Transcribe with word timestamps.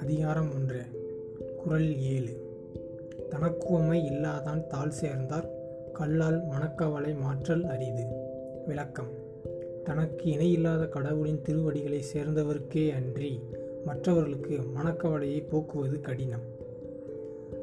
அதிகாரம் 0.00 0.54
ஒன்று. 0.54 0.82
குறள் 1.64 1.96
ஏழு. 1.96 2.44
தனக்குவமை 3.30 4.02
இல்லாதான் 4.10 4.66
தாழ் 4.66 4.88
சேர்ந்தார் 4.88 5.50
கல்லால் 5.92 6.46
மணக்கவலை 6.46 7.14
மாற்றல் 7.14 7.64
அரிது. 7.64 8.04
விளக்கம். 8.66 9.08
தனக்கு 9.84 10.30
இணையில்லாத 10.30 10.86
கடவுளின் 10.86 11.42
திருவடிகளை 11.42 12.04
சேர்ந்தவருக்கே 12.14 12.90
அன்றி 12.90 13.40
மற்றவர்களுக்கு 13.84 14.58
மணக்கவலையை 14.76 15.48
போக்குவது 15.48 16.00
கடினம். 16.00 16.54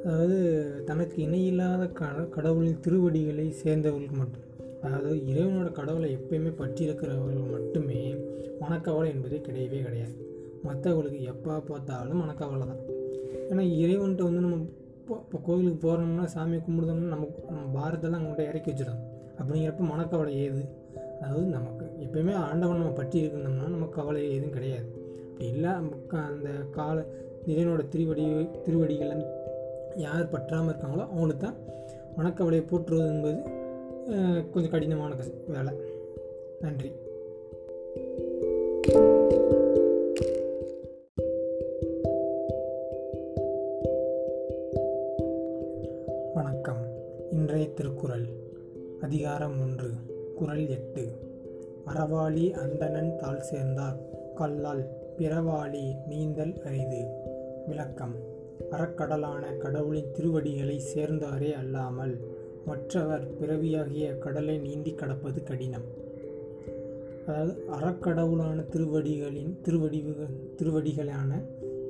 அதாவது 0.06 0.82
தனக்கு 0.86 1.22
இணையில்லாத 1.22 1.88
கட 1.88 2.22
கடவுளின் 2.22 2.80
திருவடிகளை 2.80 3.54
சேர்ந்தவர்களுக்கு 3.64 4.18
மட்டும் 4.18 4.52
அதாவது 4.82 5.16
இறைவனோட 5.16 5.72
கடவுளை 5.72 6.18
எப்பயுமே 6.18 6.54
பற்றியிருக்கிறவர்கள் 6.58 7.52
மட்டுமே 7.52 8.16
மனக்கவலை 8.60 9.12
என்பதே 9.12 9.38
கிடையவே 9.38 9.84
கிடையாது. 9.84 10.32
மற்றவங்களுக்கு 10.64 11.22
எப்போ 11.24 11.60
பார்த்தாலும் 11.60 12.22
மனக்கவலை 12.22 12.68
தான் 12.68 12.82
ஏன்னா 13.50 13.64
இறைவன்கிட்ட 13.78 14.24
வந்து 14.24 14.42
நம்ம 14.42 14.60
இப்போ 14.98 15.16
இப்போ 15.18 15.38
கோவிலுக்கு 15.44 15.88
போகிறோம்னா 15.88 16.26
சாமியை 16.36 16.62
கும்பிடுதோம்னா 16.62 17.10
நமக்கு 17.16 17.40
நம்ம 17.50 17.66
பாரத்தெல்லாம் 17.80 18.22
அவங்கள்ட்ட 18.22 18.50
இறக்கி 18.50 18.72
வச்சிடும் 18.72 19.02
அப்படிங்கிறப்ப 19.40 19.80
மனக்கவலை 19.80 20.36
ஏது? 20.36 20.62
அதாவது 21.22 21.46
நமக்கு 21.48 21.86
எப்பயுமே 22.00 22.34
ஆண்டவன் 22.34 22.78
நம்ம 22.78 22.92
பற்றி 22.92 23.20
இருந்தோம்னா 23.20 23.68
நமக்கு 23.68 24.02
கவலை 24.02 24.36
எதுவும் 24.36 24.52
கிடையாது. 24.52 24.88
அப்படி 25.28 25.48
இல்லை 25.48 25.70
நமக்கு 25.72 26.18
அந்த 26.18 26.50
கால 26.72 27.06
இறைவனோட 27.46 27.88
திருவடி 27.88 28.26
திருவடிகளை 28.66 29.18
யார் 29.96 30.30
பற்றாமல் 30.30 30.72
இருக்காங்களோ 30.74 31.06
அவங்களுக்கு 31.08 31.46
தான் 31.46 31.60
மனக்கவலையை 32.18 32.68
போற்றுவது 32.68 33.10
என்பது 33.10 33.40
கொஞ்சம் 34.52 34.72
கடினமான 34.72 35.16
வேலை. 35.48 35.74
நன்றி. 36.62 36.92
வணக்கம். 46.34 46.88
இன்றைய 47.32 47.70
திருக்குறள் 47.70 48.26
அதிகாரம் 49.02 49.62
ஒன்று 49.62 49.90
குறள் 50.36 50.68
எட்டு. 50.68 51.12
அறவாளி 51.88 52.52
அந்தணன் 52.52 53.16
தாள் 53.18 53.42
சேர்ந்தார். 53.42 53.98
கல்லால் 54.36 54.88
பிறவாளி 55.18 55.96
நீந்தல் 56.08 56.62
அரிது. 56.62 57.06
விளக்கம் 57.68 58.16
அறக்கடலான 58.72 59.58
கடவுளின் 59.58 60.12
திருவடிகளை 60.12 60.82
சேர்ந்தாரே 60.96 61.52
அல்லாமல் 61.54 62.20
மற்றவர் 62.66 63.38
பிறவியாகிய 63.38 64.18
கடலை 64.18 64.58
நீந்தி 64.58 64.94
கடப்பது 64.94 65.44
கடினம். 65.44 65.88
அதாவது 67.28 67.66
அறக்கடவுளான 67.72 68.70
திருவடிகளின் 68.70 69.62
திருவடிவுகள் 69.62 70.36
திருவடிகளான 70.56 71.42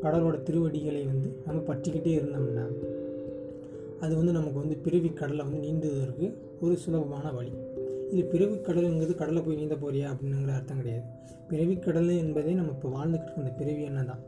கடவுளோட 0.02 0.44
திருவடிகளை 0.44 1.05
வந்து 1.05 1.30
நம்ம 1.45 1.61
பற்றிக்கிட்டே 1.61 2.14
இருந்தோம்னா 2.19 2.66
அது 4.03 4.13
வந்து 4.19 4.31
நமக்கு 4.31 4.59
வந்து 4.59 4.75
பிறவி 4.85 5.09
கடலை 5.09 5.43
வந்து 5.45 5.59
நீந்துவதற்கு 5.65 6.25
ஒரு 6.61 6.73
சுலபமான 6.83 7.31
வழி. 7.31 7.51
இது 8.11 8.23
பிறவி 8.33 8.55
கடலுங்கிறது 8.55 9.13
கடலை 9.15 9.41
போய் 9.41 9.55
நீந்த 9.55 9.75
போறியா 9.75 10.07
அப்படிங்கிற 10.13 10.53
அர்த்தம் 10.55 10.77
கிடையாது. 10.77 11.05
பிறவி 11.49 11.75
கடல் 11.77 12.11
என்பதே 12.23 12.53
நம்ம 12.53 12.71
இப்போ 12.71 12.89
வாழ்ந்துக்கிட்டு 12.89 13.27
இருக்க 13.27 13.43
அந்த 13.43 13.53
பிறவி 13.59 13.81
என்ன 13.81 14.03
தான். 14.03 14.21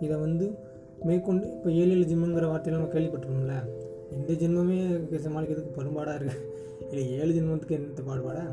இதை 0.00 0.16
வந்து 0.16 0.46
மேற்கொண்டு 1.08 1.46
இப்போ 1.56 1.70
ஏழு 1.70 1.92
ஏழு 1.94 2.06
வார்த்தையில் 2.52 2.78
நம்ம 2.78 2.92
கேள்விப்பட்டிருக்கோம்ல 2.94 3.56
இந்த 4.16 4.32
ஜென்மமே 4.32 4.78
சமாளிக்கிறதுக்கு 5.24 5.76
பெரும்பாடாக 5.76 6.18
இருக்குது 6.20 6.48
இல்லை 6.90 7.10
ஏழு 7.10 7.32
ஜென்மத்துக்கு 7.32 7.76
என்னத்த 7.78 8.02
பாடுபாடா? 8.08 8.44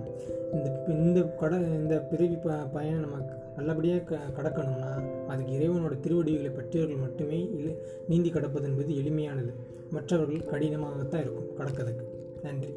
இந்த 0.53 0.85
இந்த 0.87 1.21
கட 1.21 1.55
இந்த 1.55 1.99
பிறவி 1.99 2.35
ப 2.35 2.55
பயனை 2.73 2.99
நம்ம 2.99 3.17
நல்லபடியாக 3.57 4.01
க 4.01 4.17
கடக்கணும்னா 4.37 4.91
அதுக்கு 5.27 5.53
இறைவனோட 5.53 5.99
திருவடிகளை 5.99 6.49
பற்றியவர்கள் 6.49 7.01
மட்டுமே 7.01 7.39
இல்லை 7.57 7.75
நீந்தி 8.07 8.29
கடப்பது 8.29 8.67
என்பது 8.67 8.93
எளிமையானது. 8.93 9.53
மற்றவர்கள் 9.91 10.49
கடினமாகத்தான் 10.51 11.23
இருக்கும் 11.23 11.51
கடக்கிறதுக்கு. 11.59 12.05
நன்றி. 12.43 12.73